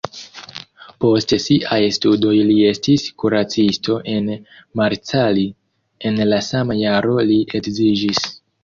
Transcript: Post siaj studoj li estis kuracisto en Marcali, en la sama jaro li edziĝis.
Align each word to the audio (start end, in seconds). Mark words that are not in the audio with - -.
Post 1.03 1.33
siaj 1.43 1.77
studoj 1.97 2.33
li 2.49 2.57
estis 2.71 3.05
kuracisto 3.25 4.01
en 4.17 4.35
Marcali, 4.83 5.49
en 6.11 6.23
la 6.35 6.45
sama 6.53 6.81
jaro 6.87 7.21
li 7.31 7.43
edziĝis. 7.63 8.29